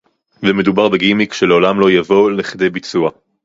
ומדובר 0.43 0.89
בגימיק 0.89 1.33
שלעולם 1.33 1.79
לא 1.79 1.91
יבוא 1.91 2.31
לכדי 2.31 2.69
ביצוע 2.69 3.11